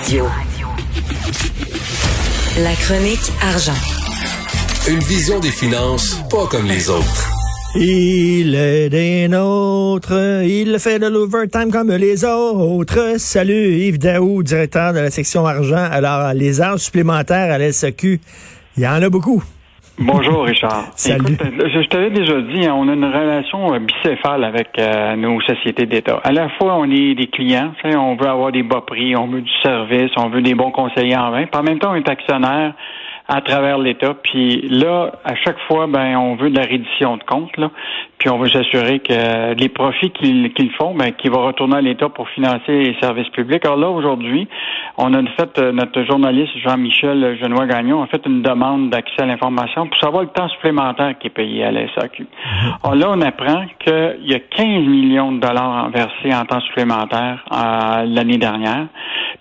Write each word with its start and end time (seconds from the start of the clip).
Radio. 0.00 0.24
La 2.58 2.72
chronique 2.74 3.32
argent. 3.42 3.74
Une 4.88 5.00
vision 5.00 5.40
des 5.40 5.50
finances 5.50 6.16
pas 6.30 6.46
comme 6.46 6.64
les 6.66 6.88
autres. 6.88 7.28
Il 7.76 8.54
est 8.54 8.88
des 8.88 9.28
nôtres, 9.28 10.42
il 10.42 10.78
fait 10.78 10.98
de 10.98 11.06
l'overtime 11.06 11.70
comme 11.70 11.90
les 11.90 12.24
autres. 12.24 13.16
Salut 13.18 13.74
Yves 13.74 13.98
Daou, 13.98 14.42
directeur 14.42 14.94
de 14.94 15.00
la 15.00 15.10
section 15.10 15.46
argent. 15.46 15.88
Alors, 15.90 16.32
les 16.32 16.62
heures 16.62 16.80
supplémentaires 16.80 17.52
à 17.52 17.58
l'SAQ, 17.58 18.20
il 18.78 18.82
y 18.82 18.88
en 18.88 19.02
a 19.02 19.10
beaucoup. 19.10 19.42
Bonjour 20.02 20.44
Richard. 20.44 20.86
Salut. 20.96 21.34
Écoute, 21.34 21.42
je 21.42 21.86
t'avais 21.88 22.08
déjà 22.08 22.40
dit, 22.40 22.64
hein, 22.64 22.74
on 22.74 22.88
a 22.88 22.94
une 22.94 23.04
relation 23.04 23.74
euh, 23.74 23.80
bicéphale 23.80 24.44
avec 24.44 24.68
euh, 24.78 25.14
nos 25.16 25.38
sociétés 25.42 25.84
d'État. 25.84 26.22
À 26.24 26.32
la 26.32 26.48
fois, 26.48 26.76
on 26.76 26.90
est 26.90 27.14
des 27.14 27.26
clients, 27.26 27.72
on 27.84 28.16
veut 28.16 28.26
avoir 28.26 28.50
des 28.50 28.62
bas 28.62 28.80
prix, 28.80 29.14
on 29.14 29.26
veut 29.26 29.42
du 29.42 29.52
service, 29.62 30.10
on 30.16 30.30
veut 30.30 30.40
des 30.40 30.54
bons 30.54 30.70
conseillers 30.70 31.18
en 31.18 31.30
vin. 31.30 31.44
Puis 31.44 31.60
en 31.60 31.62
même 31.62 31.78
temps, 31.78 31.92
on 31.92 31.96
est 31.96 32.08
actionnaire 32.08 32.72
à 33.28 33.42
travers 33.42 33.76
l'État. 33.76 34.14
Puis 34.14 34.62
là, 34.70 35.12
à 35.22 35.34
chaque 35.34 35.58
fois, 35.68 35.86
ben, 35.86 36.16
on 36.16 36.34
veut 36.34 36.48
de 36.48 36.56
la 36.56 36.64
reddition 36.64 37.18
de 37.18 37.22
compte, 37.24 37.54
là. 37.58 37.70
Puis 38.20 38.28
on 38.28 38.36
veut 38.36 38.50
s'assurer 38.50 38.98
que 38.98 39.54
les 39.54 39.70
profits 39.70 40.10
qu'ils 40.10 40.70
font, 40.78 40.94
ben, 40.94 41.10
qu'ils 41.12 41.30
vont 41.30 41.42
retourner 41.46 41.78
à 41.78 41.80
l'État 41.80 42.10
pour 42.10 42.28
financer 42.28 42.68
les 42.68 42.94
services 43.00 43.30
publics. 43.30 43.64
Alors 43.64 43.78
là, 43.78 43.88
aujourd'hui, 43.88 44.46
on 44.98 45.14
a 45.14 45.22
fait, 45.38 45.58
euh, 45.58 45.72
notre 45.72 46.04
journaliste 46.04 46.52
Jean-Michel 46.62 47.38
Genois 47.40 47.64
Gagnon 47.64 48.02
a 48.02 48.06
fait 48.08 48.20
une 48.26 48.42
demande 48.42 48.90
d'accès 48.90 49.22
à 49.22 49.24
l'information 49.24 49.86
pour 49.86 49.98
savoir 49.98 50.24
le 50.24 50.28
temps 50.28 50.50
supplémentaire 50.50 51.14
qui 51.18 51.28
est 51.28 51.30
payé 51.30 51.64
à 51.64 51.70
la 51.70 51.88
SAQ. 51.94 52.26
Alors 52.84 52.94
là, 52.94 53.06
on 53.08 53.22
apprend 53.22 53.64
qu'il 53.78 54.26
y 54.30 54.34
a 54.34 54.38
15 54.38 54.66
millions 54.66 55.32
de 55.32 55.40
dollars 55.40 55.88
versés 55.88 56.34
en 56.34 56.44
temps 56.44 56.60
supplémentaire 56.60 57.42
euh, 57.50 58.04
l'année 58.04 58.36
dernière. 58.36 58.88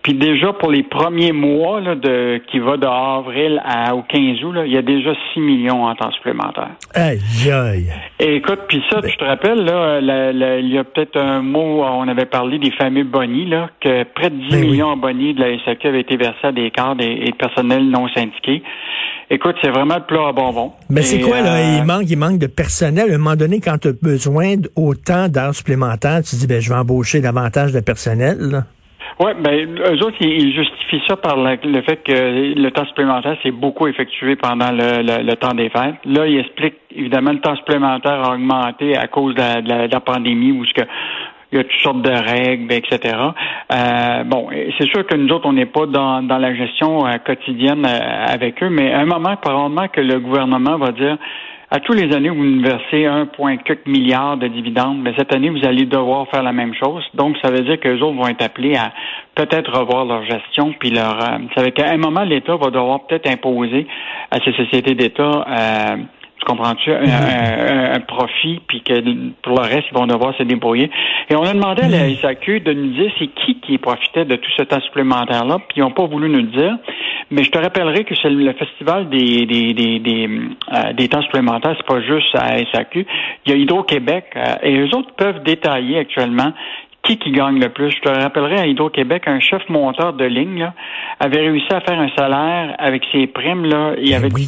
Puis 0.04 0.14
déjà, 0.14 0.54
pour 0.54 0.72
les 0.72 0.84
premiers 0.84 1.34
mois 1.34 1.82
là, 1.82 1.96
de, 1.96 2.42
qui 2.50 2.60
va 2.60 2.78
de 2.78 2.86
avril 2.86 3.62
à, 3.66 3.94
au 3.94 4.04
15 4.04 4.44
août, 4.44 4.54
là, 4.54 4.66
il 4.66 4.72
y 4.72 4.78
a 4.78 4.82
déjà 4.82 5.12
6 5.34 5.42
millions 5.42 5.84
en 5.84 5.94
temps 5.96 6.12
supplémentaire. 6.12 6.70
Aïe, 6.96 7.20
aïe. 7.52 7.92
Et 8.20 8.36
écoute, 8.36 8.62
puis 8.70 8.82
ça, 8.90 9.02
je 9.06 9.16
te 9.18 9.24
rappelle, 9.26 9.66
là, 9.66 10.00
la- 10.00 10.32
la- 10.32 10.60
il 10.60 10.70
y 10.70 10.78
a 10.78 10.84
peut-être 10.86 11.18
un 11.20 11.42
mot, 11.42 11.84
on 11.84 12.08
avait 12.08 12.26
parlé 12.26 12.58
des 12.60 12.72
fameux 12.72 13.04
bonnies, 13.04 13.46
là, 13.48 13.70
que 13.82 14.04
près 14.04 14.30
de 14.30 14.36
10 14.38 14.50
Ben 14.52 14.62
oui. 14.62 14.70
millions 14.72 14.88
en 14.88 14.98
bonnies 14.98 15.34
de 15.34 15.42
la 15.42 15.58
SAQ 15.66 15.88
avaient 15.90 16.00
été 16.02 16.16
versés 16.16 16.48
à 16.48 16.52
des 16.54 16.72
cadres 16.72 17.04
et, 17.04 17.28
et 17.28 17.32
personnels 17.34 17.90
non 17.90 18.08
syndiqués. 18.10 18.64
Écoute, 19.32 19.56
c'est 19.62 19.70
vraiment 19.70 19.96
le 19.98 20.06
plat 20.06 20.30
à 20.30 20.32
bonbons. 20.32 20.72
Mais 20.90 21.02
c'est 21.02 21.20
quoi, 21.20 21.42
là? 21.42 21.54
euh, 21.56 21.78
Il 21.80 21.84
manque, 21.86 22.10
il 22.10 22.18
manque 22.18 22.40
de 22.40 22.48
personnel. 22.48 23.12
À 23.12 23.16
un 23.16 23.18
moment 23.18 23.36
donné, 23.36 23.60
quand 23.60 23.78
tu 23.78 23.90
as 23.90 23.92
besoin 24.02 24.56
d'autant 24.58 25.28
d'heures 25.28 25.54
supplémentaires, 25.54 26.22
tu 26.24 26.36
dis, 26.36 26.48
ben, 26.48 26.60
je 26.62 26.70
vais 26.70 26.76
embaucher 26.80 27.22
davantage 27.22 27.72
de 27.74 27.80
personnel, 27.82 28.38
là. 28.40 28.64
Oui, 29.20 29.32
ben 29.40 29.78
eux 29.80 30.04
autres, 30.06 30.18
ils, 30.22 30.54
justifient 30.54 31.02
ça 31.08 31.18
par 31.18 31.36
la- 31.38 31.56
le 31.56 31.82
fait 31.82 31.98
que 32.04 32.54
le 32.60 32.70
temps 32.72 32.86
supplémentaire 32.86 33.38
s'est 33.44 33.52
beaucoup 33.52 33.88
effectué 33.88 34.36
pendant 34.36 34.72
le, 34.72 35.02
le- 35.02 35.24
le 35.24 35.36
temps 35.36 35.54
des 35.54 35.70
fêtes. 35.70 35.96
Là, 36.06 36.26
ils 36.28 36.40
expliquent 36.40 36.80
évidemment 36.96 37.32
le 37.32 37.40
temps 37.42 37.56
supplémentaire 37.56 38.24
a 38.24 38.34
augmenté 38.36 38.96
à 38.98 39.08
cause 39.08 39.36
de 39.36 39.92
la, 39.92 40.00
pandémie 40.00 40.52
où 40.52 40.66
ce 40.66 40.74
que 40.74 40.82
il 41.52 41.58
y 41.58 41.62
a 41.62 41.64
toutes 41.64 41.82
sortes 41.82 42.02
de 42.04 42.12
règles, 42.12 42.72
etc. 42.72 43.18
Euh, 43.74 44.24
bon, 44.24 44.50
c'est 44.78 44.88
sûr 44.88 45.04
que 45.08 45.16
nous 45.16 45.34
autres, 45.34 45.48
on 45.48 45.54
n'est 45.54 45.66
pas 45.66 45.88
dans, 45.88 46.22
dans 46.22 46.38
la 46.38 46.54
gestion 46.54 47.08
euh, 47.08 47.14
quotidienne 47.26 47.86
euh, 47.88 48.26
avec 48.28 48.62
eux, 48.62 48.70
mais 48.70 48.94
à 48.94 49.00
un 49.00 49.06
moment, 49.06 49.36
probablement 49.36 49.88
que 49.88 50.00
le 50.00 50.20
gouvernement 50.20 50.78
va 50.78 50.92
dire 50.92 51.18
à 51.72 51.80
tous 51.80 51.94
les 51.94 52.12
années, 52.16 52.30
vous 52.30 52.62
versez 52.62 53.04
1,4 53.04 53.80
milliard 53.86 54.38
de 54.38 54.48
dividendes, 54.48 55.00
mais 55.02 55.14
cette 55.18 55.34
année, 55.34 55.50
vous 55.50 55.66
allez 55.66 55.86
devoir 55.86 56.28
faire 56.30 56.42
la 56.42 56.52
même 56.52 56.74
chose. 56.74 57.04
Donc, 57.14 57.38
ça 57.44 57.52
veut 57.52 57.62
dire 57.62 57.80
que 57.80 57.90
les 57.90 58.02
autres 58.02 58.16
vont 58.16 58.28
être 58.28 58.42
appelés 58.42 58.76
à 58.76 58.92
peut-être 59.36 59.72
revoir 59.72 60.06
leur 60.06 60.24
gestion, 60.26 60.74
puis 60.80 60.90
leur. 60.90 61.22
euh, 61.22 61.38
ça 61.54 61.62
veut 61.62 61.70
dire 61.72 61.86
qu'à 61.86 61.92
un 61.92 61.98
moment, 61.98 62.24
l'État 62.24 62.56
va 62.56 62.72
devoir 62.72 63.06
peut-être 63.06 63.30
imposer 63.30 63.86
à 64.32 64.40
ces 64.40 64.52
sociétés 64.54 64.96
d'État. 64.96 65.46
Euh, 65.48 65.98
tu 66.40 66.46
comprends-tu? 66.46 66.92
Un, 66.92 67.04
un- 67.04 67.94
un 67.96 68.00
profit, 68.02 68.60
puis 68.68 68.82
que 68.82 68.94
pour 69.44 69.56
le 69.60 69.64
reste, 69.68 69.86
ils 69.92 69.98
vont 69.98 70.08
devoir 70.08 70.36
se 70.38 70.44
débrouiller. 70.44 70.90
Et 71.30 71.36
on 71.36 71.44
a 71.44 71.54
demandé 71.54 71.84
à 71.84 71.88
la 71.90 72.10
SAQ 72.16 72.62
de 72.62 72.74
nous 72.74 72.88
dire 72.94 73.12
c'est 73.20 73.28
qui 73.28 73.60
qui 73.60 73.78
profitait 73.78 74.26
de 74.26 74.36
tout 74.36 74.50
ce 74.58 74.64
temps 74.64 74.80
supplémentaire-là, 74.82 75.58
puis 75.68 75.78
ils 75.78 75.82
n'ont 75.82 75.92
pas 75.92 76.06
voulu 76.06 76.30
nous 76.30 76.38
le 76.38 76.44
dire. 76.62 76.78
Mais 77.32 77.44
je 77.44 77.52
te 77.52 77.58
rappellerai 77.60 78.06
que 78.06 78.16
c'est 78.16 78.30
le 78.30 78.54
festival 78.54 79.10
des 79.10 79.46
des 79.46 79.74
des 79.74 80.00
des, 80.00 80.30
euh, 80.74 80.94
des 80.94 81.08
temps 81.10 81.22
supplémentaires, 81.22 81.76
c'est 81.78 81.86
pas 81.86 82.02
juste 82.02 82.34
à 82.36 82.58
SAQ. 82.74 83.06
Il 83.46 83.52
y 83.52 83.56
a 83.56 83.58
Hydro-Québec 83.58 84.26
euh, 84.36 84.56
et 84.64 84.78
eux 84.80 84.96
autres 84.96 85.12
peuvent 85.16 85.44
détailler 85.44 86.00
actuellement 86.00 86.54
qui 87.10 87.18
qui 87.18 87.32
gagne 87.32 87.60
le 87.60 87.70
plus? 87.70 87.90
Je 87.92 88.00
te 88.02 88.10
rappellerai 88.10 88.60
à 88.60 88.66
Hydro-Québec, 88.68 89.24
un 89.28 89.40
chef 89.40 89.62
monteur 89.70 90.14
de 90.14 90.26
ligne 90.26 90.60
là, 90.60 90.74
avait 91.20 91.40
réussi 91.40 91.68
à 91.74 91.82
faire 91.82 92.00
un 92.00 92.10
salaire 92.16 92.76
avec 92.78 93.02
ses 93.12 93.26
primes 93.28 93.66
là. 93.66 93.94
Il 94.00 94.12
Ben 94.12 94.18
avait 94.18 94.34
oui. 94.34 94.48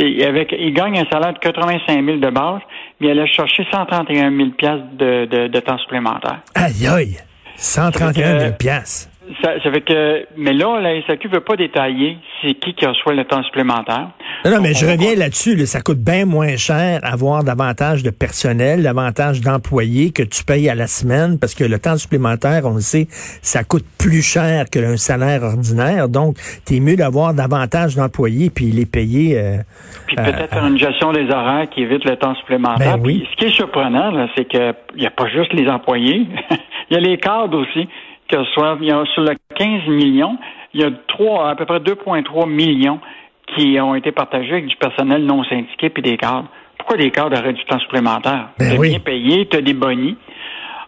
il, 0.00 0.24
avait- 0.24 0.46
il 0.58 0.72
gagne 0.72 0.98
un 0.98 1.04
salaire 1.10 1.34
de 1.34 1.38
85 1.38 2.04
000 2.04 2.16
de 2.18 2.30
base, 2.30 2.60
mais 3.00 3.08
il 3.08 3.10
allait 3.10 3.26
chercher 3.26 3.66
131 3.70 4.34
000 4.34 4.50
piastres 4.56 4.84
de, 4.94 5.26
de, 5.26 5.48
de 5.48 5.60
temps 5.60 5.78
supplémentaire. 5.78 6.38
Aïe, 6.54 6.86
aïe. 6.86 7.16
131 7.56 8.12
000 8.38 8.38
Euh, 8.38 8.50
piastres. 8.52 9.10
Ça, 9.42 9.60
ça 9.62 9.70
fait 9.70 9.80
que, 9.82 10.26
mais 10.36 10.52
là, 10.52 10.80
la 10.80 11.00
SAQ 11.06 11.28
veut 11.28 11.40
pas 11.40 11.56
détailler 11.56 12.16
c'est 12.40 12.54
qui 12.54 12.72
qui 12.74 12.86
reçoit 12.86 13.14
le 13.14 13.24
temps 13.24 13.42
supplémentaire. 13.42 14.10
Non, 14.44 14.52
non, 14.52 14.60
mais 14.62 14.72
je 14.74 14.86
reviens 14.86 15.14
là-dessus. 15.16 15.56
là. 15.56 15.66
ça 15.66 15.80
coûte 15.80 15.98
bien 15.98 16.24
moins 16.24 16.56
cher 16.56 17.00
avoir 17.02 17.42
davantage 17.42 18.02
de 18.02 18.10
personnel, 18.10 18.82
davantage 18.82 19.40
d'employés 19.40 20.12
que 20.12 20.22
tu 20.22 20.44
payes 20.44 20.68
à 20.68 20.74
la 20.74 20.86
semaine 20.86 21.38
parce 21.38 21.54
que 21.54 21.64
le 21.64 21.78
temps 21.78 21.96
supplémentaire, 21.96 22.62
on 22.64 22.74
le 22.74 22.80
sait, 22.80 23.06
ça 23.42 23.64
coûte 23.64 23.84
plus 23.98 24.22
cher 24.22 24.66
que 24.70 24.78
un 24.78 24.96
salaire 24.96 25.42
ordinaire. 25.42 26.08
Donc, 26.08 26.36
t'es 26.64 26.78
mieux 26.80 26.96
d'avoir 26.96 27.34
davantage 27.34 27.96
d'employés 27.96 28.50
puis 28.50 28.66
les 28.66 28.86
payer. 28.86 29.38
euh, 29.38 29.56
Puis 30.06 30.16
euh, 30.18 30.24
peut-être 30.24 30.50
faire 30.54 30.66
une 30.66 30.78
gestion 30.78 31.12
des 31.12 31.28
horaires 31.30 31.68
qui 31.68 31.82
évite 31.82 32.04
le 32.04 32.16
temps 32.16 32.34
supplémentaire. 32.36 32.98
Ben 32.98 33.04
oui. 33.04 33.18
Puis 33.18 33.28
ce 33.32 33.36
qui 33.36 33.44
est 33.52 33.56
surprenant, 33.56 34.28
c'est 34.36 34.44
qu'il 34.46 34.74
n'y 34.96 35.06
a 35.06 35.10
pas 35.10 35.26
juste 35.28 35.52
les 35.52 35.68
employés, 35.68 36.26
il 36.90 36.94
y 36.94 36.96
a 36.96 37.00
les 37.00 37.18
cadres 37.18 37.58
aussi 37.58 37.88
qui 38.28 38.36
reçoivent. 38.36 38.78
Il 38.80 38.88
y 38.88 38.92
a, 38.92 39.04
sur 39.14 39.22
le 39.22 39.34
15 39.56 39.88
millions, 39.88 40.38
il 40.74 40.80
y 40.80 40.84
a 40.84 40.90
trois, 41.08 41.50
à 41.50 41.56
peu 41.56 41.64
près 41.66 41.78
2,3 41.78 42.48
millions 42.48 43.00
qui 43.56 43.80
ont 43.80 43.94
été 43.94 44.12
partagés 44.12 44.52
avec 44.52 44.66
du 44.66 44.76
personnel 44.76 45.24
non 45.24 45.42
syndiqué 45.44 45.88
puis 45.90 46.02
des 46.02 46.16
cadres. 46.16 46.48
Pourquoi 46.78 46.96
des 46.96 47.10
cadres 47.10 47.38
auraient 47.38 47.52
du 47.52 47.64
temps 47.64 47.78
supplémentaire? 47.80 48.50
Ben 48.58 48.70
T'es 48.70 48.78
oui. 48.78 48.90
bien 48.90 49.00
payé, 49.00 49.46
tu 49.48 49.56
as 49.56 49.62
des 49.62 49.74
bonnies. 49.74 50.16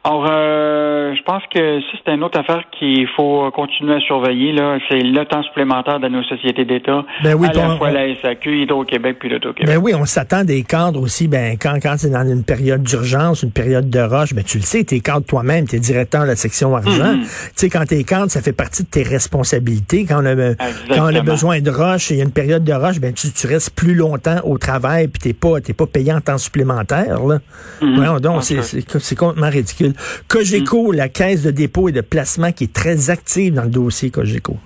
Alors, 0.03 0.27
euh, 0.31 1.15
je 1.15 1.23
pense 1.25 1.43
que 1.53 1.81
ça, 1.81 1.99
c'est 2.03 2.15
une 2.15 2.25
autre 2.25 2.39
affaire 2.39 2.65
qu'il 2.79 3.07
faut 3.17 3.51
continuer 3.51 3.97
à 3.97 4.01
surveiller. 4.01 4.53
Là, 4.53 4.79
c'est 4.89 5.01
le 5.01 5.25
temps 5.27 5.43
supplémentaire 5.43 6.01
de 6.01 6.09
nos 6.09 6.23
sociétés 6.23 6.65
d'État, 6.65 7.05
Ben 7.23 7.35
oui, 7.35 7.49
à 7.49 7.53
la 7.53 7.77
fois 7.77 7.91
la 7.91 8.15
SAQ, 8.15 8.63
Hydro-Québec 8.63 9.19
puis 9.21 9.29
l'Auto-Québec. 9.29 9.67
Ben 9.67 9.79
oui, 9.83 9.95
on 9.95 10.07
s'attend 10.07 10.43
des 10.45 10.63
cadres 10.63 11.03
aussi. 11.03 11.29
Ben 11.29 11.59
quand 11.61 11.75
quand 11.83 11.97
c'est 11.99 12.09
dans 12.09 12.27
une 12.27 12.45
période 12.45 12.83
d'urgence, 12.83 13.43
une 13.43 13.53
période 13.53 13.91
de 13.91 14.01
rush, 14.01 14.33
ben 14.33 14.43
tu 14.43 14.57
le 14.57 14.63
sais, 14.63 14.85
t'es 14.85 15.01
cadre 15.01 15.27
toi-même, 15.27 15.67
t'es 15.67 15.79
directeur 15.79 16.23
de 16.23 16.29
la 16.29 16.37
section 16.37 16.75
argent. 16.75 17.17
Mhm. 17.17 17.23
Tu 17.23 17.29
sais, 17.57 17.69
quand 17.69 17.85
t'es 17.85 18.03
cadre, 18.05 18.31
ça 18.31 18.41
fait 18.41 18.55
partie 18.55 18.85
de 18.85 18.89
tes 18.89 19.03
responsabilités. 19.03 20.07
Quand 20.07 20.23
on 20.23 20.27
a, 20.27 20.55
quand 20.89 21.13
on 21.13 21.15
a 21.15 21.21
besoin 21.21 21.61
de 21.61 21.71
rush, 21.71 22.11
et 22.11 22.15
il 22.15 22.19
y 22.19 22.21
a 22.23 22.25
une 22.25 22.33
période 22.33 22.65
de 22.65 22.73
rush, 22.73 23.01
ben 23.01 23.13
tu, 23.13 23.31
tu 23.33 23.47
restes 23.47 23.77
plus 23.77 23.95
longtemps 23.95 24.41
au 24.45 24.57
travail, 24.57 25.09
puis 25.09 25.21
t'es 25.21 25.35
pas 25.35 25.61
t'es 25.61 25.75
pas 25.75 25.87
payé 25.87 26.11
en 26.11 26.23
temps 26.23 26.39
supplémentaire. 26.39 27.27
Là. 27.27 27.39
Mhm. 27.83 27.97
Voyons 27.97 28.17
donc, 28.19 28.45
c'est 28.45 29.17
complètement 29.17 29.51
ridicule. 29.51 29.90
Cogeco, 30.29 30.93
la 30.93 31.09
caisse 31.09 31.43
de 31.43 31.51
dépôt 31.51 31.89
et 31.89 31.93
de 31.93 32.01
placement 32.01 32.53
qui 32.53 32.65
est 32.65 32.73
très 32.73 33.11
active 33.11 33.55
dans 33.55 33.65
le 33.65 33.71
dossier 33.71 34.11
Cogeco. 34.11 34.57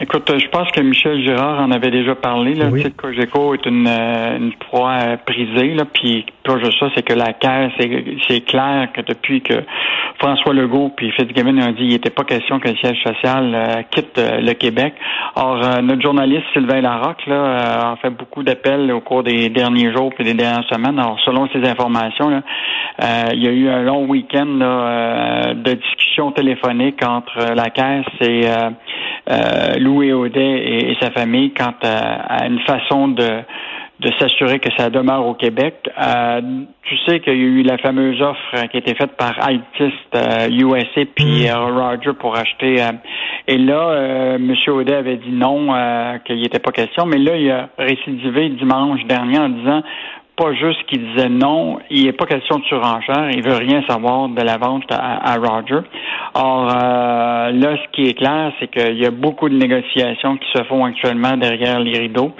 Écoute, 0.00 0.30
euh, 0.30 0.38
je 0.38 0.48
pense 0.48 0.70
que 0.70 0.80
Michel 0.80 1.20
Girard 1.22 1.60
en 1.60 1.72
avait 1.72 1.90
déjà 1.90 2.14
parlé. 2.14 2.54
Là. 2.54 2.66
Oui. 2.70 2.82
Tu 2.82 2.86
sais, 2.86 2.92
Cogeco 2.92 3.54
est 3.54 3.66
une, 3.66 3.88
euh, 3.88 4.36
une 4.36 4.52
proie 4.52 4.98
euh, 5.02 5.16
prisée. 5.16 5.74
Là. 5.74 5.84
Puis 5.92 6.24
pas 6.44 6.56
juste 6.58 6.78
ça, 6.78 6.88
c'est 6.94 7.02
que 7.02 7.14
la 7.14 7.32
caisse, 7.32 7.72
c'est, 7.80 8.04
c'est 8.28 8.40
clair 8.42 8.88
que 8.94 9.00
depuis 9.00 9.42
que 9.42 9.54
François 10.18 10.52
Legault 10.52 10.92
puis 10.96 11.10
Fitzgibbon 11.12 11.58
ont 11.58 11.70
dit 11.70 11.78
qu'il 11.78 11.88
n'était 11.88 12.10
pas 12.10 12.24
question 12.24 12.58
que 12.58 12.68
le 12.68 12.76
siège 12.76 13.02
social 13.02 13.52
euh, 13.54 13.82
quitte 13.90 14.18
euh, 14.18 14.40
le 14.40 14.52
Québec. 14.54 14.94
Or, 15.36 15.60
euh, 15.62 15.80
notre 15.80 16.02
journaliste 16.02 16.44
Sylvain 16.52 16.80
Larocque 16.80 17.26
là, 17.26 17.34
euh, 17.34 17.92
a 17.92 17.96
fait 18.00 18.10
beaucoup 18.10 18.42
d'appels 18.42 18.90
au 18.92 19.00
cours 19.00 19.22
des 19.22 19.48
derniers 19.48 19.92
jours 19.92 20.12
et 20.18 20.24
des 20.24 20.34
dernières 20.34 20.68
semaines. 20.68 20.98
Alors, 20.98 21.18
selon 21.24 21.48
ces 21.52 21.64
informations, 21.68 22.30
là, 22.30 22.42
euh, 23.02 23.22
il 23.34 23.44
y 23.44 23.48
a 23.48 23.52
eu 23.52 23.68
un 23.68 23.82
long 23.82 24.06
week-end 24.06 24.58
euh, 24.60 25.54
de 25.54 25.74
discussions 25.74 26.32
téléphoniques 26.32 27.04
entre 27.04 27.54
la 27.54 27.70
caisse 27.70 28.06
et 28.20 28.46
euh, 29.30 29.78
Louis 29.78 30.12
Audet 30.12 30.40
et, 30.40 30.90
et 30.92 30.96
sa 31.00 31.10
famille 31.10 31.52
quant 31.52 31.74
à, 31.82 32.42
à 32.42 32.46
une 32.46 32.60
façon 32.60 33.08
de 33.08 33.42
de 34.00 34.12
s'assurer 34.18 34.60
que 34.60 34.70
ça 34.76 34.90
demeure 34.90 35.26
au 35.26 35.34
Québec. 35.34 35.74
Euh, 36.00 36.40
tu 36.82 36.96
sais 36.98 37.18
qu'il 37.18 37.32
y 37.32 37.36
a 37.36 37.38
eu 37.40 37.62
la 37.62 37.78
fameuse 37.78 38.22
offre 38.22 38.66
qui 38.70 38.76
a 38.76 38.80
été 38.80 38.94
faite 38.94 39.16
par 39.16 39.34
Altis 39.44 39.92
euh, 40.14 40.48
USA 40.50 41.00
puis 41.16 41.48
euh, 41.48 41.56
Roger 41.56 42.12
pour 42.18 42.36
acheter. 42.36 42.80
euh, 42.80 42.92
et 43.48 43.58
là, 43.58 43.88
euh, 43.90 44.36
M. 44.36 44.54
Audet 44.68 44.94
avait 44.94 45.16
dit 45.16 45.32
non, 45.32 45.74
euh, 45.74 46.18
qu'il 46.18 46.36
n'y 46.36 46.44
était 46.44 46.60
pas 46.60 46.70
question. 46.70 47.06
Mais 47.06 47.18
là, 47.18 47.36
il 47.36 47.50
a 47.50 47.70
récidivé 47.76 48.50
dimanche 48.50 49.04
dernier 49.06 49.38
en 49.38 49.48
disant 49.48 49.82
pas 50.38 50.54
juste 50.54 50.84
qu'il 50.86 51.04
disait 51.04 51.28
non, 51.28 51.80
il 51.90 52.04
n'est 52.04 52.12
pas 52.12 52.26
question 52.26 52.58
de 52.60 52.64
surenchère, 52.64 53.28
il 53.32 53.42
veut 53.42 53.56
rien 53.56 53.82
savoir 53.88 54.28
de 54.28 54.40
la 54.40 54.56
vente 54.56 54.84
à, 54.90 55.34
Roger. 55.36 55.80
Or, 56.34 56.70
euh, 56.70 57.50
là, 57.50 57.76
ce 57.76 57.90
qui 57.92 58.08
est 58.08 58.14
clair, 58.14 58.52
c'est 58.60 58.68
qu'il 58.68 58.98
y 58.98 59.04
a 59.04 59.10
beaucoup 59.10 59.48
de 59.48 59.56
négociations 59.56 60.36
qui 60.36 60.46
se 60.54 60.62
font 60.64 60.84
actuellement 60.84 61.36
derrière 61.36 61.80
les 61.80 61.98
rideaux 61.98 62.32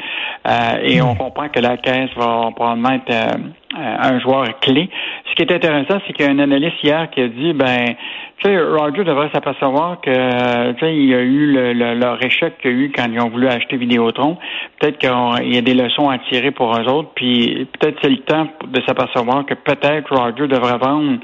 euh, 0.46 0.82
et 0.82 1.02
on 1.02 1.16
comprend 1.16 1.48
que 1.48 1.60
la 1.60 1.76
caisse 1.76 2.10
va 2.16 2.50
probablement 2.54 2.90
être 2.90 3.10
euh, 3.10 3.36
un 3.78 4.20
joueur 4.20 4.58
clé. 4.60 4.90
Ce 5.30 5.34
qui 5.34 5.42
est 5.42 5.52
intéressant, 5.52 6.00
c'est 6.06 6.12
qu'il 6.12 6.26
y 6.26 6.28
a 6.28 6.32
un 6.32 6.38
analyste 6.38 6.82
hier 6.82 7.08
qui 7.10 7.20
a 7.20 7.28
dit, 7.28 7.52
ben, 7.52 7.94
tu 8.38 8.48
sais, 8.48 8.58
Roger 8.60 9.04
devrait 9.04 9.30
s'apercevoir 9.32 10.00
que, 10.00 10.72
tu 10.72 10.80
sais, 10.80 10.96
il 10.96 11.08
y 11.08 11.14
a 11.14 11.20
eu 11.20 11.52
le, 11.52 11.94
leur 11.94 12.24
échec 12.24 12.58
qu'il 12.60 12.70
y 12.70 12.74
a 12.74 12.76
eu 12.76 12.92
quand 12.94 13.06
ils 13.12 13.20
ont 13.20 13.28
voulu 13.28 13.48
acheter 13.48 13.76
Vidéotron. 13.76 14.36
Peut-être 14.78 14.98
qu'il 14.98 15.54
y 15.54 15.58
a 15.58 15.62
des 15.62 15.74
leçons 15.74 16.08
à 16.08 16.18
tirer 16.18 16.50
pour 16.50 16.76
eux 16.76 16.88
autres, 16.88 17.10
puis 17.14 17.66
peut-être 17.78 17.98
c'est 18.02 18.10
le 18.10 18.18
temps 18.18 18.48
de 18.66 18.80
s'apercevoir 18.82 19.44
que 19.46 19.54
peut-être 19.54 20.14
Roger 20.14 20.46
devrait 20.46 20.78
vendre 20.78 21.18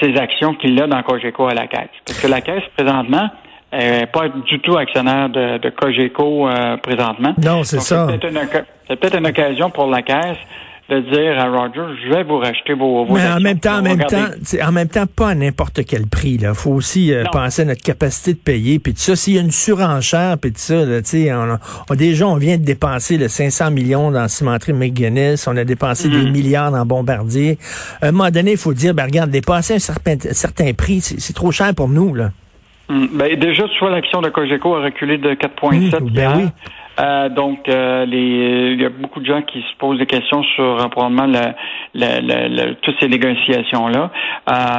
ses 0.00 0.16
actions 0.16 0.54
qu'il 0.54 0.80
a 0.82 0.86
dans 0.86 1.02
Cogeco 1.02 1.48
à 1.48 1.54
la 1.54 1.66
caisse. 1.66 1.90
Parce 2.06 2.20
que 2.20 2.28
la 2.28 2.40
caisse, 2.40 2.64
présentement, 2.76 3.28
n'est 3.72 4.06
pas 4.06 4.28
du 4.28 4.58
tout 4.60 4.76
actionnaire 4.76 5.28
de, 5.28 5.58
de 5.58 5.70
Cogeco 5.70 6.48
euh, 6.48 6.76
présentement. 6.78 7.34
Non, 7.42 7.62
c'est 7.62 7.80
ça. 7.80 8.08
C'est 8.88 8.96
peut-être 8.96 9.18
une 9.18 9.26
occasion 9.26 9.70
pour 9.70 9.86
la 9.86 10.02
caisse 10.02 10.38
de 10.90 11.00
dire 11.00 11.38
à 11.38 11.48
Roger, 11.48 11.94
je 12.04 12.12
vais 12.12 12.24
vous 12.24 12.38
racheter 12.38 12.74
vos, 12.74 13.04
vos 13.04 13.14
Mais 13.14 13.26
en 13.28 13.38
même 13.38 13.60
temps, 13.60 13.78
en 13.78 13.82
même 13.82 14.00
temps, 14.00 14.26
en 14.62 14.72
même 14.72 14.88
temps, 14.88 15.04
pas 15.06 15.28
à 15.28 15.34
n'importe 15.34 15.84
quel 15.86 16.08
prix. 16.08 16.38
Il 16.40 16.54
faut 16.54 16.72
aussi 16.72 17.14
euh, 17.14 17.24
penser 17.32 17.62
à 17.62 17.64
notre 17.66 17.82
capacité 17.82 18.32
de 18.34 18.38
payer. 18.38 18.78
Puis 18.80 18.94
tout 18.94 19.00
ça, 19.00 19.14
s'il 19.14 19.34
y 19.34 19.38
a 19.38 19.40
une 19.40 19.52
surenchère, 19.52 20.36
puis 20.38 20.50
tout 20.52 20.58
ça, 20.58 20.84
là, 20.84 21.00
on, 21.14 21.58
on, 21.90 21.94
déjà, 21.94 22.26
on 22.26 22.34
vient 22.36 22.58
de 22.58 22.64
dépenser 22.64 23.18
le 23.18 23.28
500 23.28 23.70
millions 23.70 24.10
dans 24.10 24.26
cimenterie 24.26 24.72
McGuinness, 24.72 25.46
on 25.46 25.56
a 25.56 25.64
dépensé 25.64 26.08
des 26.08 26.16
mm-hmm. 26.16 26.32
milliards 26.32 26.72
dans 26.72 26.84
Bombardier. 26.84 27.58
À 28.02 28.08
un 28.08 28.12
moment 28.12 28.30
donné, 28.30 28.52
il 28.52 28.58
faut 28.58 28.74
dire, 28.74 28.92
ben, 28.92 29.04
regarde, 29.04 29.30
dépasser 29.30 29.74
un 29.74 29.78
certain, 29.78 30.18
certain 30.18 30.72
prix, 30.72 31.00
c'est 31.00 31.34
trop 31.34 31.52
cher 31.52 31.72
pour 31.74 31.88
nous. 31.88 32.14
Là. 32.14 32.30
Mm. 32.88 33.06
Ben, 33.14 33.38
déjà, 33.38 33.68
tu 33.68 33.78
vois, 33.78 33.90
l'action 33.90 34.20
de 34.20 34.28
Cogeco 34.28 34.74
a 34.74 34.82
reculé 34.82 35.18
de 35.18 35.30
4,7 35.30 36.02
mmh, 36.02 36.10
ben 36.12 36.32
oui. 36.36 36.48
Euh, 37.00 37.28
donc, 37.28 37.68
euh, 37.68 38.04
les, 38.04 38.72
il 38.72 38.80
y 38.80 38.84
a 38.84 38.90
beaucoup 38.90 39.20
de 39.20 39.26
gens 39.26 39.42
qui 39.42 39.60
se 39.60 39.76
posent 39.78 39.98
des 39.98 40.06
questions 40.06 40.42
sur 40.42 40.80
euh, 40.80 40.88
probablement 40.88 41.26
la, 41.26 41.54
la, 42.20 42.74
toutes 42.82 42.96
ces 43.00 43.08
négociations-là. 43.08 44.10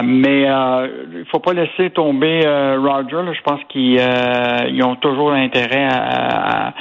mais 0.04 0.42
il 0.42 1.26
faut 1.32 1.40
pas 1.40 1.54
laisser 1.54 1.90
tomber 1.92 2.42
Roger. 2.78 3.34
je 3.34 3.42
pense 3.42 3.62
qu'ils 3.70 4.84
ont 4.84 4.96
toujours 4.96 5.32
intérêt 5.34 5.88
à, 5.90 6.74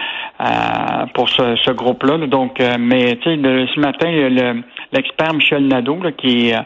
pour 1.15 1.29
ce, 1.29 1.57
ce 1.57 1.71
groupe-là. 1.71 2.19
Donc, 2.27 2.59
mais 2.79 3.17
tu 3.17 3.31
sais, 3.31 3.67
ce 3.75 3.81
matin, 3.81 4.09
l'expert 4.93 5.35
Michel 5.35 5.67
Nadeau, 5.67 5.99
qui, 6.17 6.51
est, 6.51 6.57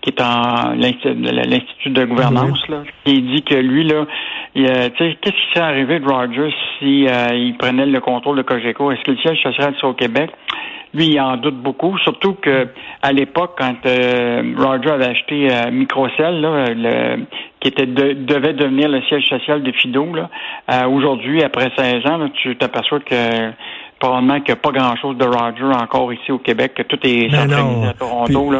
qui 0.00 0.10
est 0.10 0.20
en 0.20 0.74
l'Institut 0.74 1.90
de 1.90 2.04
gouvernance, 2.04 2.66
là, 2.68 2.82
qui 3.04 3.22
dit 3.22 3.42
que 3.42 3.54
lui, 3.54 3.84
là, 3.84 4.06
qu'est-ce 4.54 5.30
qui 5.30 5.52
serait 5.52 5.66
arrivé 5.66 5.98
de 5.98 6.06
Rogers 6.06 6.54
si 6.78 7.06
euh, 7.08 7.28
il 7.32 7.56
prenait 7.56 7.86
le 7.86 8.00
contrôle 8.00 8.36
de 8.36 8.42
Cogeco? 8.42 8.90
Est-ce 8.92 9.02
que 9.02 9.12
le 9.12 9.18
siège 9.18 9.42
social 9.42 9.74
serait 9.76 9.88
au 9.88 9.94
Québec? 9.94 10.30
Lui, 10.94 11.06
il 11.06 11.20
en 11.20 11.36
doute 11.36 11.56
beaucoup, 11.56 11.98
surtout 11.98 12.34
que 12.34 12.68
à 13.02 13.12
l'époque, 13.12 13.56
quand 13.58 13.74
euh, 13.84 14.54
Roger 14.56 14.90
avait 14.90 15.08
acheté 15.08 15.48
euh, 15.50 15.72
Microcell, 15.72 16.40
là, 16.40 16.66
le, 16.68 17.24
qui 17.58 17.68
était 17.68 17.86
devait 17.86 18.52
devenir 18.52 18.88
le 18.88 19.02
siège 19.02 19.24
social 19.24 19.64
de 19.64 19.72
Fido, 19.72 20.06
là, 20.14 20.30
aujourd'hui, 20.88 21.42
après 21.42 21.72
16 21.76 22.06
ans, 22.06 22.28
tu 22.34 22.54
t'aperçois 22.56 23.00
que 23.00 23.50
probablement 24.04 24.40
qu'il 24.40 24.52
n'y 24.52 24.52
a 24.52 24.56
pas 24.56 24.72
grand-chose 24.72 25.16
de 25.16 25.24
Roger 25.24 25.64
encore 25.64 26.12
ici 26.12 26.30
au 26.30 26.38
Québec, 26.38 26.74
que 26.76 26.82
tout 26.82 26.98
est 27.04 27.30
centralisé 27.30 27.86
à 27.86 27.94
Toronto. 27.94 28.52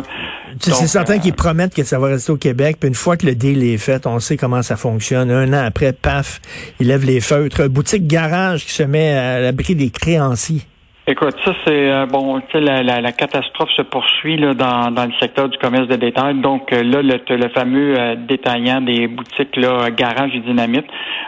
C'est 0.58 0.86
certain 0.86 1.18
qu'ils 1.18 1.34
promettent 1.34 1.74
que 1.74 1.84
ça 1.84 1.98
va 1.98 2.08
rester 2.08 2.32
au 2.32 2.36
Québec, 2.36 2.78
puis 2.80 2.88
une 2.88 2.94
fois 2.94 3.16
que 3.16 3.26
le 3.26 3.34
deal 3.34 3.62
est 3.62 3.76
fait, 3.76 4.06
on 4.06 4.20
sait 4.20 4.38
comment 4.38 4.62
ça 4.62 4.76
fonctionne. 4.76 5.30
Un 5.30 5.52
an 5.52 5.64
après, 5.66 5.92
paf, 5.92 6.40
ils 6.80 6.86
lèvent 6.86 7.04
les 7.04 7.20
feutres. 7.20 7.68
Boutique 7.68 8.06
garage 8.06 8.64
qui 8.64 8.72
se 8.72 8.82
met 8.82 9.12
à 9.12 9.40
l'abri 9.40 9.74
des 9.74 9.90
créanciers. 9.90 10.62
Écoute, 11.06 11.36
ça 11.44 11.52
c'est 11.66 11.92
euh, 11.92 12.06
bon, 12.06 12.40
tu 12.40 12.46
sais 12.52 12.60
la, 12.60 12.82
la, 12.82 13.12
catastrophe 13.12 13.68
se 13.76 13.82
poursuit 13.82 14.38
là 14.38 14.54
dans, 14.54 14.90
dans 14.90 15.04
le 15.04 15.12
secteur 15.20 15.50
du 15.50 15.58
commerce 15.58 15.86
de 15.86 15.96
détail. 15.96 16.40
Donc 16.40 16.72
euh, 16.72 16.82
là, 16.82 17.02
le, 17.02 17.20
le 17.28 17.48
fameux 17.50 17.94
euh, 17.98 18.14
détaillant 18.16 18.80
des 18.80 19.06
boutiques 19.06 19.54
là, 19.56 19.90
garage 19.90 20.34
et 20.34 20.40
dynamite. 20.40 20.86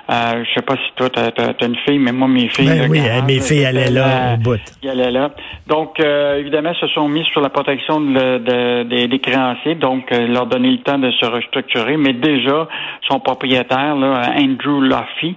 Euh, 0.09 0.45
je 0.45 0.55
sais 0.55 0.63
pas 0.63 0.77
si 0.77 0.93
toi 0.97 1.11
t'as 1.11 1.27
as, 1.27 1.67
une 1.67 1.77
fille, 1.85 1.99
mais 1.99 2.13
moi 2.13 2.27
mes 2.27 2.49
filles. 2.49 2.69
Ben 2.69 2.91
oui, 2.91 3.03
mes 3.27 3.39
filles 3.41 3.67
allaient 3.67 3.91
là 3.91 4.33
au 4.33 4.37
bout. 4.39 4.59
Allaient 4.83 5.11
là. 5.11 5.33
Donc 5.67 6.01
évidemment, 6.01 6.73
se 6.73 6.87
sont 6.89 7.11
mis 7.11 7.25
sur 7.25 7.43
la 7.43 7.51
protection 7.51 8.01
de, 8.01 8.85
des, 8.85 9.19
créanciers, 9.19 9.75
donc 9.75 10.11
leur 10.11 10.47
donner 10.47 10.71
le 10.71 10.79
temps 10.79 10.99
de 10.99 11.11
se 11.11 11.27
restructurer. 11.27 11.99
Mais 11.99 12.15
déjà, 12.15 12.67
son 13.07 13.21
propriétaire 13.21 13.95
là, 13.95 14.23
Andrew 14.39 14.81
Luffy, 14.81 15.37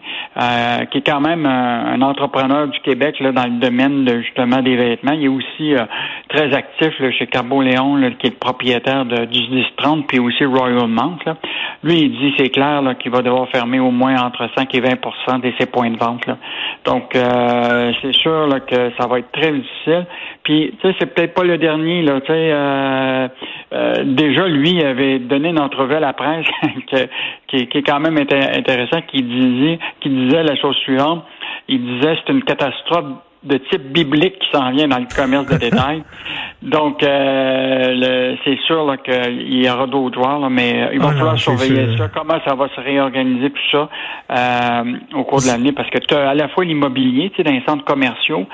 qui 0.92 0.98
est 0.98 1.06
quand 1.06 1.20
même 1.20 1.46
un, 1.46 1.94
un, 1.94 2.02
entrepreneur 2.02 2.68
du 2.68 2.80
Québec 2.80 3.20
là 3.20 3.34
dans 3.34 3.46
le 3.46 3.60
domaine 3.60 4.06
de 4.06 4.29
justement 4.30 4.62
des 4.62 4.76
vêtements. 4.76 5.14
Il 5.14 5.26
est 5.26 5.28
aussi 5.28 5.76
euh, 5.76 5.86
très 6.30 6.54
actif 6.54 6.94
chez 7.18 7.28
Carbo 7.28 7.62
Léon, 7.62 8.00
qui 8.20 8.28
est 8.28 8.32
le 8.32 8.40
propriétaire 8.40 9.06
de, 9.06 9.26
du 9.26 9.40
1030, 9.50 10.08
puis 10.08 10.20
aussi 10.20 10.46
Royal 10.46 10.88
Mount. 10.88 11.20
Lui, 11.84 12.00
il 12.02 12.12
dit 12.12 12.34
c'est 12.38 12.50
clair 12.50 12.82
qu'il 13.00 13.12
va 13.12 13.22
devoir 13.22 13.50
fermer 13.50 13.80
au 13.80 13.92
moins 13.92 14.22
entre 14.22 14.48
5 14.56 14.74
et 14.76 14.82
20% 14.82 15.42
de 15.42 15.54
ses 15.60 15.66
points 15.66 15.90
de 15.90 15.98
vente. 15.98 16.26
Donc, 16.86 17.16
euh, 17.16 17.92
c'est 18.02 18.14
sûr 18.16 18.48
que 18.68 18.92
ça 19.00 19.08
va 19.08 19.20
être 19.20 19.32
très 19.32 19.52
difficile. 19.52 20.06
Puis, 20.44 20.74
tu 20.82 20.88
sais, 20.88 20.96
c'est 21.00 21.14
peut-être 21.14 21.34
pas 21.34 21.44
le 21.44 21.58
dernier. 21.58 22.02
Là, 22.02 22.20
euh, 22.30 24.04
déjà, 24.04 24.48
lui 24.48 24.84
avait 24.84 25.20
donné 25.20 25.50
une 25.50 25.60
entrevue 25.60 25.96
à 25.96 26.00
la 26.00 26.14
presse 26.14 26.46
qui, 27.48 27.68
qui, 27.68 27.78
est 27.78 27.84
quand 27.84 28.00
même 28.00 28.18
intéressant, 28.18 29.02
qui 29.08 29.22
disait, 29.24 29.80
qui 30.02 30.10
disait 30.10 30.44
la 30.44 30.56
chose 30.56 30.76
suivante. 30.78 31.24
Il 31.68 31.84
disait 31.84 32.18
c'est 32.26 32.34
une 32.34 32.44
catastrophe 32.44 33.06
de 33.44 33.58
type 33.58 33.94
biblique 33.94 34.38
qui 34.40 34.50
s'en 34.52 34.72
vient 34.72 34.88
dans 34.88 34.98
le 34.98 35.08
commerce 35.14 35.46
de 35.48 35.58
détail. 35.70 36.04
Donc, 36.62 37.02
euh, 37.04 38.36
c'est 38.44 38.60
sûr 38.68 38.98
qu'il 39.04 39.64
y 39.64 39.70
aura 39.70 39.88
d'autres 39.88 40.16
joueurs, 40.16 40.50
mais 40.50 40.84
euh, 40.84 40.94
il 40.94 41.00
va 41.00 41.10
ah 41.12 41.14
falloir 41.14 41.40
surveiller 41.40 41.98
ça, 41.98 42.10
comment 42.14 42.38
ça 42.46 42.54
va 42.54 42.68
se 42.76 42.82
réorganiser 42.82 43.50
tout 43.50 43.62
ça 43.72 43.90
euh, 44.32 44.94
au 45.16 45.24
cours 45.24 45.42
de 45.42 45.48
l'année, 45.48 45.72
parce 45.72 45.90
que 45.90 46.00
tu 46.00 46.14
as 46.14 46.30
à 46.30 46.34
la 46.34 46.50
fois 46.50 46.66
l'immobilier, 46.66 47.30
tu 47.30 47.38
sais, 47.38 47.44
dans 47.44 47.54
les 47.54 47.64
centres 47.66 47.86
commerciaux. 47.86 48.46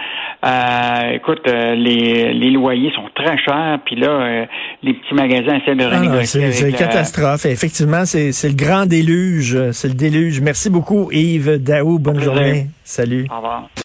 Euh, 0.45 1.11
écoute, 1.13 1.47
les, 1.47 2.33
les 2.33 2.51
loyers 2.51 2.91
sont 2.93 3.09
très 3.15 3.39
chers, 3.39 3.79
puis 3.85 3.95
là, 3.95 4.45
les 4.83 4.93
petits 4.93 5.15
magasins 5.15 5.55
essaient 5.55 5.75
de 5.75 5.85
ah 5.85 5.97
renégocier. 5.97 6.51
c'est 6.51 6.69
une 6.69 6.75
catastrophe. 6.75 7.45
Effectivement, 7.47 8.05
c'est 8.05 8.29
le 8.43 8.55
grand 8.55 8.85
déluge. 8.85 9.71
C'est 9.71 9.88
le 9.88 9.95
déluge. 9.95 10.41
Merci 10.41 10.69
beaucoup, 10.69 11.09
Yves 11.11 11.57
Daou. 11.57 11.97
Bonne 11.97 12.19
journée. 12.19 12.67
Salut. 12.83 13.25
Au 13.31 13.38
revoir. 13.38 13.67